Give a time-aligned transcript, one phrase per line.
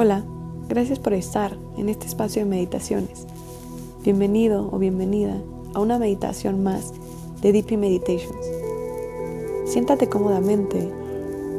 [0.00, 0.22] Hola,
[0.68, 3.26] gracias por estar en este espacio de meditaciones.
[4.04, 5.42] Bienvenido o bienvenida
[5.74, 6.92] a una meditación más
[7.42, 8.46] de Deepy Meditations.
[9.64, 10.88] Siéntate cómodamente,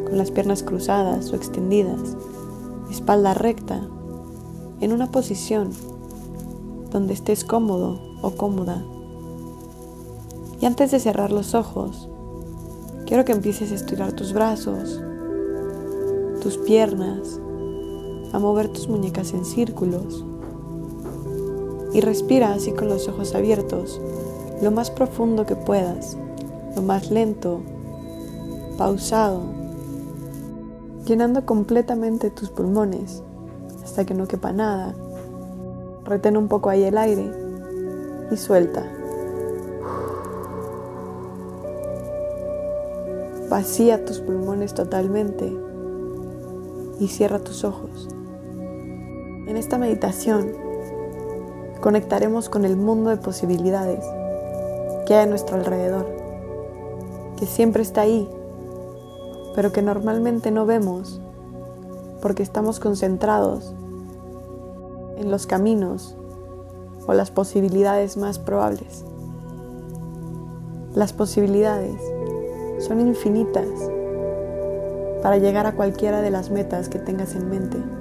[0.07, 2.15] con las piernas cruzadas o extendidas,
[2.89, 3.85] espalda recta,
[4.79, 5.71] en una posición
[6.92, 8.81] donde estés cómodo o cómoda.
[10.62, 12.08] Y antes de cerrar los ojos,
[13.06, 15.01] quiero que empieces a estirar tus brazos,
[16.41, 17.41] tus piernas,
[18.34, 20.23] a mover tus muñecas en círculos.
[21.93, 23.99] Y respira así con los ojos abiertos,
[24.61, 26.17] lo más profundo que puedas,
[26.75, 27.61] lo más lento,
[28.77, 29.41] pausado,
[31.05, 33.23] llenando completamente tus pulmones
[33.84, 34.93] hasta que no quepa nada.
[36.05, 37.31] Retén un poco ahí el aire
[38.31, 38.85] y suelta.
[43.49, 45.51] Vacía tus pulmones totalmente
[46.99, 48.07] y cierra tus ojos.
[49.49, 50.54] En esta meditación
[51.82, 54.05] conectaremos con el mundo de posibilidades
[55.07, 56.05] que hay a nuestro alrededor,
[57.35, 58.29] que siempre está ahí,
[59.55, 61.20] pero que normalmente no vemos
[62.21, 63.73] porque estamos concentrados
[65.18, 66.16] en los caminos
[67.08, 69.04] o las posibilidades más probables.
[70.94, 72.00] Las posibilidades
[72.78, 73.66] son infinitas
[75.23, 77.98] para llegar a cualquiera de las metas que tengas en mente.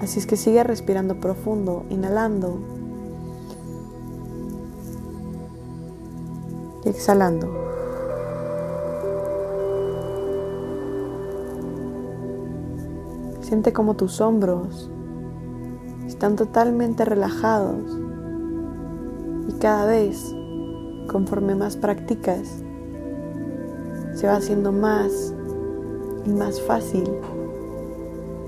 [0.00, 2.58] Así es que sigue respirando profundo, inhalando
[6.84, 7.48] y exhalando.
[13.40, 14.90] Siente como tus hombros
[16.06, 17.98] están totalmente relajados
[19.48, 20.34] y cada vez,
[21.08, 22.62] conforme más practicas,
[24.14, 25.32] se va haciendo más
[26.26, 27.08] y más fácil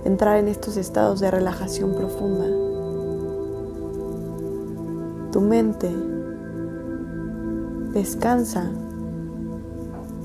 [0.04, 2.46] entrar en estos estados de relajación profunda.
[5.32, 5.90] Tu mente
[7.92, 8.70] descansa,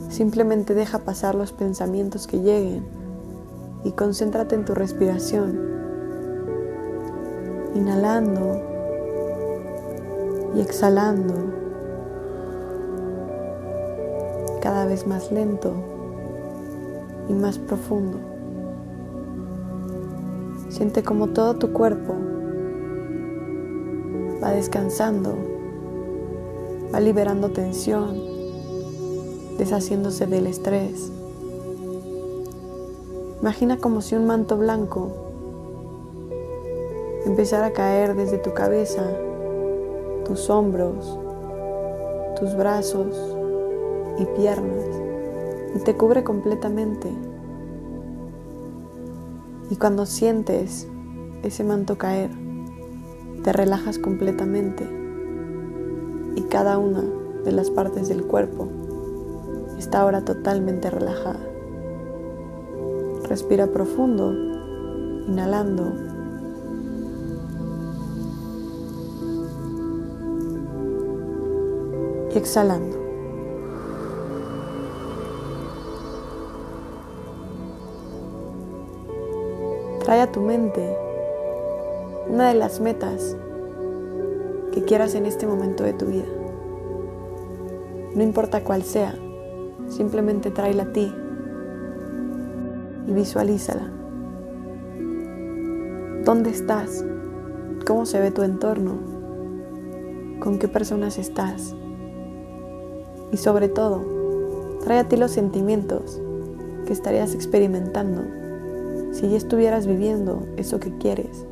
[0.10, 2.86] simplemente deja pasar los pensamientos que lleguen
[3.84, 5.60] y concéntrate en tu respiración,
[7.76, 8.62] inhalando
[10.56, 11.34] y exhalando
[14.62, 15.74] cada vez más lento
[17.30, 18.35] y más profundo.
[20.76, 22.16] Siente como todo tu cuerpo
[24.44, 25.34] va descansando,
[26.94, 28.22] va liberando tensión,
[29.58, 31.14] deshaciéndose del estrés.
[33.40, 35.14] Imagina como si un manto blanco
[37.26, 39.08] empezara a caer desde tu cabeza,
[40.26, 41.18] tus hombros,
[42.38, 43.16] tus brazos
[44.20, 44.84] y piernas
[45.74, 47.14] y te cubre completamente.
[49.70, 50.88] Y cuando sientes
[51.44, 52.30] ese manto caer,
[53.44, 54.88] te relajas completamente
[56.36, 57.04] y cada una
[57.44, 58.68] de las partes del cuerpo
[59.78, 61.40] está ahora totalmente relajada.
[63.28, 64.34] Respira profundo,
[65.28, 65.94] inhalando.
[72.34, 73.05] Y exhalando.
[80.06, 80.96] Trae a tu mente
[82.30, 83.36] una de las metas
[84.72, 86.28] que quieras en este momento de tu vida.
[88.14, 89.16] No importa cuál sea,
[89.88, 91.12] simplemente tráela a ti
[93.08, 93.92] y visualízala.
[96.24, 97.04] ¿Dónde estás?
[97.88, 99.00] ¿Cómo se ve tu entorno?
[100.40, 101.74] ¿Con qué personas estás?
[103.32, 104.04] Y sobre todo,
[104.84, 106.22] trae a ti los sentimientos
[106.86, 108.45] que estarías experimentando
[109.16, 111.46] si ya estuvieras viviendo eso que quieres,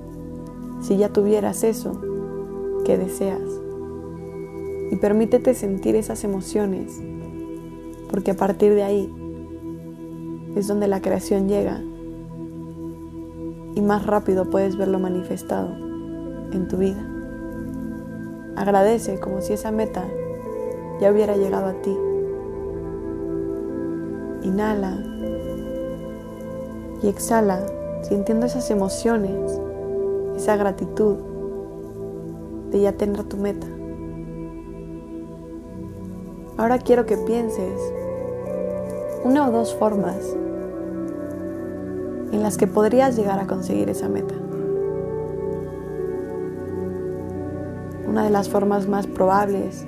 [0.82, 1.94] si ya tuvieras eso
[2.84, 3.40] que deseas.
[4.92, 7.02] Y permítete sentir esas emociones,
[8.12, 9.10] porque a partir de ahí
[10.58, 11.82] es donde la creación llega
[13.76, 15.70] y más rápido puedes verlo manifestado
[16.52, 17.02] en tu vida.
[18.58, 20.04] Agradece como si esa meta
[21.00, 21.98] ya hubiera llegado a ti.
[24.44, 25.13] Inhala
[27.04, 27.60] y exhala
[28.02, 29.60] sintiendo esas emociones,
[30.36, 31.18] esa gratitud
[32.72, 33.68] de ya tener tu meta.
[36.58, 37.80] Ahora quiero que pienses
[39.24, 40.36] una o dos formas
[42.32, 44.34] en las que podrías llegar a conseguir esa meta.
[48.08, 49.86] Una de las formas más probables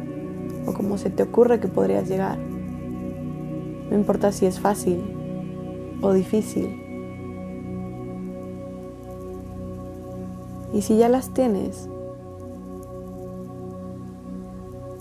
[0.65, 2.37] o como se te ocurre que podrías llegar.
[2.37, 5.03] No importa si es fácil
[6.01, 6.84] o difícil.
[10.75, 11.87] Y si ya las tienes,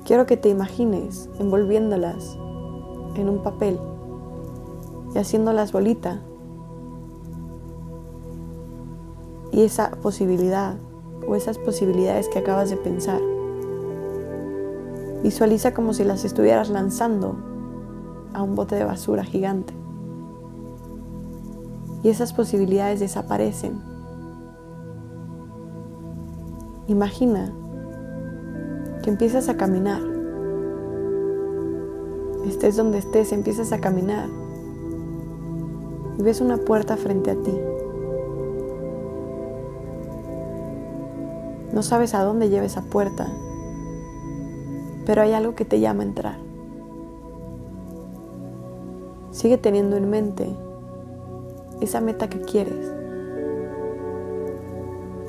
[0.05, 2.39] quiero que te imagines envolviéndolas
[3.17, 3.81] en un papel
[5.13, 6.23] y haciéndolas bolita.
[9.51, 10.77] Y esa posibilidad
[11.27, 13.21] o esas posibilidades que acabas de pensar,
[15.25, 17.35] visualiza como si las estuvieras lanzando
[18.33, 19.75] a un bote de basura gigante.
[22.05, 23.94] Y esas posibilidades desaparecen.
[26.87, 27.51] Imagina
[29.03, 30.03] que empiezas a caminar.
[32.47, 34.29] Estés donde estés, empiezas a caminar.
[36.19, 37.59] Y ves una puerta frente a ti.
[41.73, 43.33] No sabes a dónde lleva esa puerta,
[45.07, 46.39] pero hay algo que te llama a entrar.
[49.31, 50.55] Sigue teniendo en mente
[51.81, 52.93] esa meta que quieres.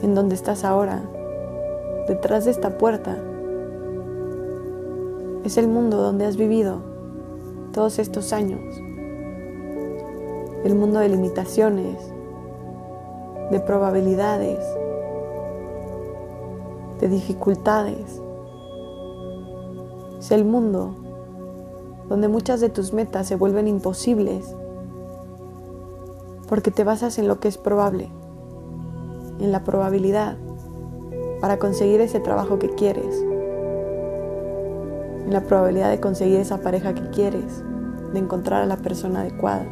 [0.04, 1.02] En donde estás ahora,
[2.08, 3.18] detrás de esta puerta,
[5.44, 6.80] es el mundo donde has vivido
[7.72, 8.62] todos estos años.
[10.64, 11.98] El mundo de limitaciones,
[13.52, 14.60] de probabilidades,
[17.00, 18.22] de dificultades.
[20.18, 20.96] Es el mundo
[22.10, 24.56] donde muchas de tus metas se vuelven imposibles
[26.48, 28.10] porque te basas en lo que es probable,
[29.40, 30.38] en la probabilidad
[31.40, 33.24] para conseguir ese trabajo que quieres,
[35.26, 37.64] en la probabilidad de conseguir esa pareja que quieres,
[38.14, 39.66] de encontrar a la persona adecuada.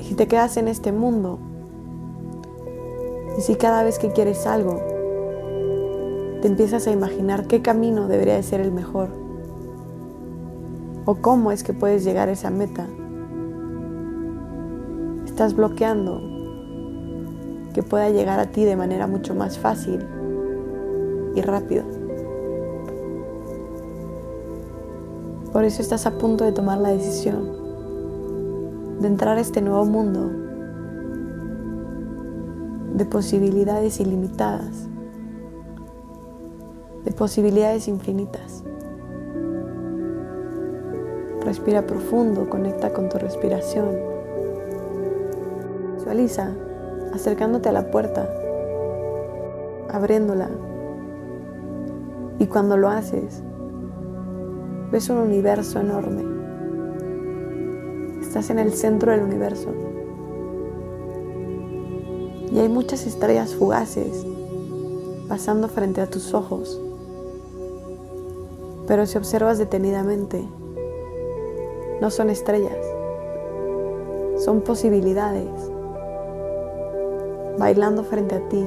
[0.00, 1.38] Y si te quedas en este mundo,
[3.38, 4.80] y si cada vez que quieres algo,
[6.42, 9.08] te empiezas a imaginar qué camino debería de ser el mejor,
[11.04, 12.86] o cómo es que puedes llegar a esa meta,
[15.24, 16.35] estás bloqueando
[17.76, 20.02] que pueda llegar a ti de manera mucho más fácil
[21.34, 21.84] y rápido.
[25.52, 27.52] Por eso estás a punto de tomar la decisión
[28.98, 30.30] de entrar a este nuevo mundo
[32.94, 34.88] de posibilidades ilimitadas,
[37.04, 38.64] de posibilidades infinitas.
[41.44, 43.90] Respira profundo, conecta con tu respiración.
[45.96, 46.54] Visualiza
[47.12, 48.28] acercándote a la puerta,
[49.90, 50.48] abriéndola.
[52.38, 53.42] Y cuando lo haces,
[54.90, 56.24] ves un universo enorme.
[58.20, 59.70] Estás en el centro del universo.
[62.52, 64.26] Y hay muchas estrellas fugaces
[65.28, 66.80] pasando frente a tus ojos.
[68.86, 70.46] Pero si observas detenidamente,
[72.00, 72.78] no son estrellas,
[74.38, 75.48] son posibilidades
[77.58, 78.66] bailando frente a ti.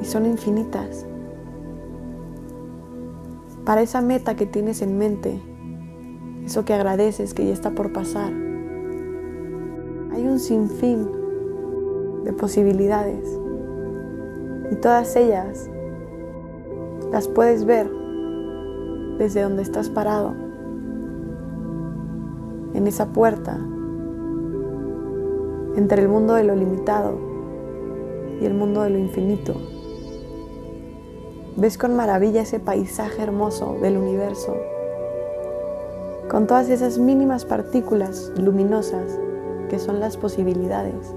[0.00, 1.06] Y son infinitas.
[3.64, 5.40] Para esa meta que tienes en mente,
[6.44, 8.32] eso que agradeces que ya está por pasar,
[10.12, 11.08] hay un sinfín
[12.24, 13.28] de posibilidades.
[14.70, 15.68] Y todas ellas
[17.12, 17.90] las puedes ver
[19.18, 20.34] desde donde estás parado,
[22.74, 23.58] en esa puerta
[25.78, 27.16] entre el mundo de lo limitado
[28.40, 29.54] y el mundo de lo infinito.
[31.56, 34.56] Ves con maravilla ese paisaje hermoso del universo,
[36.28, 39.20] con todas esas mínimas partículas luminosas
[39.68, 41.14] que son las posibilidades.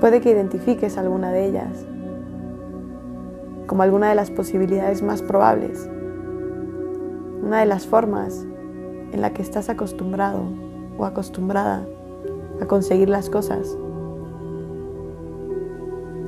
[0.00, 1.84] Puede que identifiques alguna de ellas
[3.66, 5.86] como alguna de las posibilidades más probables,
[7.42, 8.46] una de las formas
[9.12, 10.61] en la que estás acostumbrado
[11.06, 11.86] acostumbrada
[12.60, 13.76] a conseguir las cosas.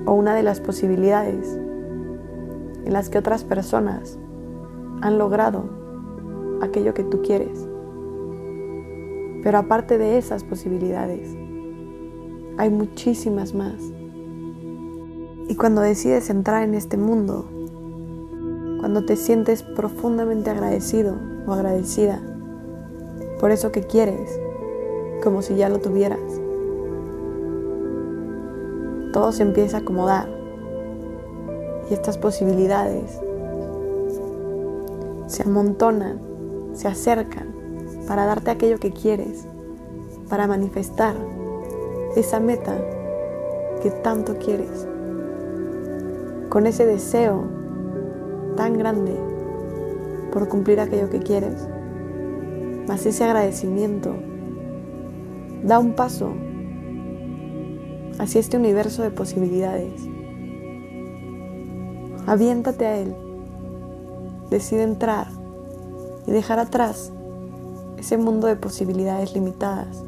[0.07, 1.59] O una de las posibilidades
[2.85, 4.19] en las que otras personas
[5.01, 5.65] han logrado
[6.63, 7.67] aquello que tú quieres.
[9.43, 11.37] Pero aparte de esas posibilidades,
[12.57, 13.81] hay muchísimas más.
[15.49, 17.47] Y cuando decides entrar en este mundo,
[18.81, 21.17] cuando te sientes profundamente agradecido
[21.47, 22.23] o agradecida
[23.41, 24.41] por eso que quieres,
[25.25, 26.21] como si ya lo tuvieras.
[29.13, 30.29] Todo se empieza a acomodar.
[31.91, 33.21] Y estas posibilidades
[35.27, 36.21] se amontonan,
[36.75, 37.55] se acercan
[38.07, 39.47] para darte aquello que quieres,
[40.29, 41.15] para manifestar
[42.17, 42.77] esa meta
[43.83, 44.87] que tanto quieres,
[46.51, 47.45] con ese deseo
[48.57, 49.17] tan grande
[50.33, 51.67] por cumplir aquello que quieres.
[52.87, 54.15] Más ese agradecimiento
[55.65, 56.35] Da un paso
[58.19, 59.99] hacia este universo de posibilidades.
[62.27, 63.17] Aviéntate a él.
[64.51, 65.27] Decide entrar
[66.27, 67.13] y dejar atrás
[67.97, 70.05] ese mundo de posibilidades limitadas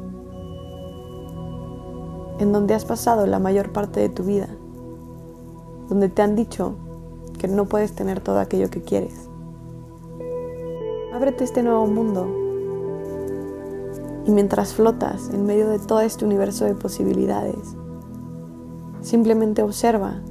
[2.39, 4.47] en donde has pasado la mayor parte de tu vida,
[5.89, 6.75] donde te han dicho
[7.39, 9.27] que no puedes tener todo aquello que quieres.
[11.13, 12.46] Ábrete este nuevo mundo
[14.27, 17.75] y mientras flotas en medio de todo este universo de posibilidades,
[19.01, 20.21] simplemente observa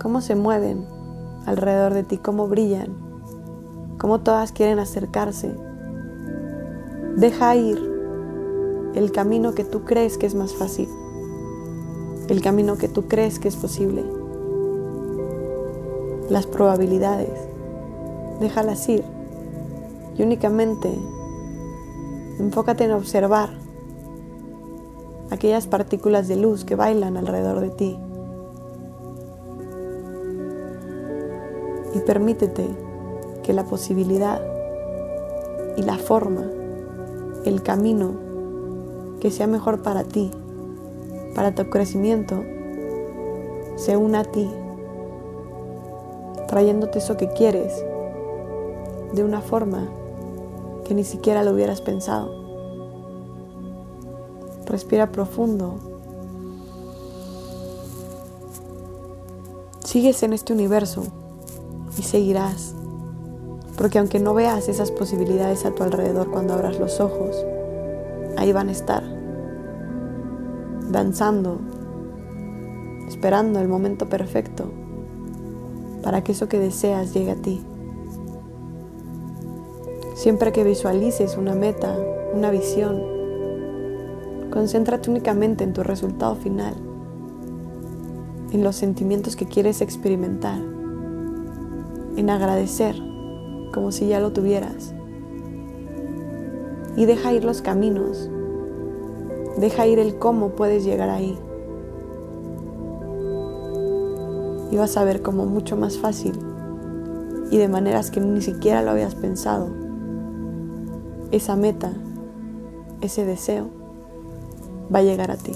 [0.00, 0.86] cómo se mueven
[1.44, 2.94] alrededor de ti, cómo brillan,
[3.98, 5.52] cómo todas quieren acercarse.
[7.16, 7.90] Deja ir
[8.94, 10.88] el camino que tú crees que es más fácil,
[12.28, 14.04] el camino que tú crees que es posible,
[16.30, 17.32] las probabilidades,
[18.38, 19.02] déjalas ir
[20.16, 20.96] y únicamente
[22.42, 23.50] enfócate en observar
[25.30, 27.98] aquellas partículas de luz que bailan alrededor de ti.
[31.94, 32.66] Y permítete
[33.44, 34.42] que la posibilidad
[35.76, 36.50] y la forma,
[37.44, 38.12] el camino
[39.20, 40.32] que sea mejor para ti,
[41.36, 42.42] para tu crecimiento,
[43.76, 44.50] se una a ti,
[46.48, 47.72] trayéndote eso que quieres
[49.12, 49.88] de una forma
[50.84, 52.42] que ni siquiera lo hubieras pensado.
[54.66, 55.76] Respira profundo.
[59.84, 61.04] Sigues en este universo
[61.98, 62.74] y seguirás,
[63.76, 67.36] porque aunque no veas esas posibilidades a tu alrededor cuando abras los ojos,
[68.38, 69.02] ahí van a estar,
[70.90, 71.58] danzando,
[73.08, 74.64] esperando el momento perfecto
[76.02, 77.62] para que eso que deseas llegue a ti.
[80.22, 81.98] Siempre que visualices una meta,
[82.32, 83.02] una visión,
[84.52, 86.74] concéntrate únicamente en tu resultado final,
[88.52, 90.60] en los sentimientos que quieres experimentar,
[92.16, 92.94] en agradecer
[93.74, 94.94] como si ya lo tuvieras
[96.94, 98.30] y deja ir los caminos,
[99.56, 101.36] deja ir el cómo puedes llegar ahí.
[104.70, 106.38] Y vas a ver como mucho más fácil
[107.50, 109.81] y de maneras que ni siquiera lo habías pensado.
[111.32, 111.92] Esa meta,
[113.00, 113.66] ese deseo,
[114.94, 115.52] va a llegar a ti.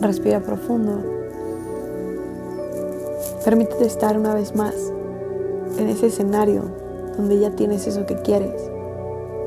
[0.00, 1.02] Respira profundo.
[3.44, 4.74] Permítete estar una vez más
[5.76, 6.62] en ese escenario
[7.16, 8.72] donde ya tienes eso que quieres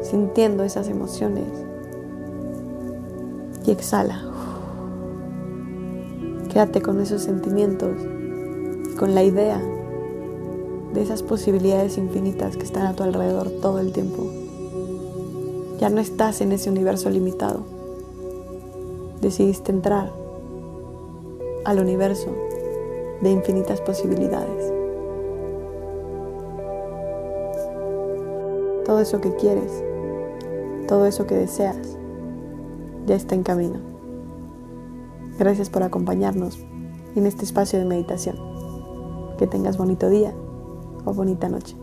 [0.01, 1.47] sintiendo esas emociones.
[3.65, 4.21] Y exhala.
[6.51, 7.97] Quédate con esos sentimientos,
[8.97, 9.61] con la idea
[10.93, 14.44] de esas posibilidades infinitas que están a tu alrededor todo el tiempo.
[15.85, 17.59] Ya no estás en ese universo limitado.
[19.21, 20.11] Decidiste entrar
[21.63, 22.35] al universo
[23.21, 24.73] de infinitas posibilidades.
[28.83, 29.83] Todo eso que quieres
[30.87, 31.77] todo eso que deseas
[33.05, 33.77] ya está en camino.
[35.37, 36.57] Gracias por acompañarnos
[37.15, 38.37] en este espacio de meditación.
[39.37, 40.33] Que tengas bonito día
[41.05, 41.75] o bonita noche.